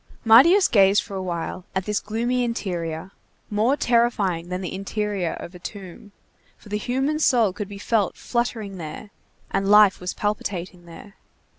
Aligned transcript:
Marius 0.25 0.67
gazed 0.67 1.03
for 1.03 1.13
a 1.13 1.21
while 1.21 1.63
at 1.75 1.85
this 1.85 1.99
gloomy 1.99 2.43
interior, 2.43 3.11
more 3.51 3.77
terrifying 3.77 4.49
than 4.49 4.61
the 4.61 4.73
interior 4.73 5.33
of 5.33 5.53
a 5.53 5.59
tomb, 5.59 6.11
for 6.57 6.69
the 6.69 6.77
human 6.79 7.19
soul 7.19 7.53
could 7.53 7.67
be 7.69 7.77
felt 7.77 8.17
fluttering 8.17 8.77
there, 8.79 9.11
and 9.51 9.69
life 9.69 9.99
was 10.01 10.15
palpitating 10.15 10.85
there. 10.87 11.17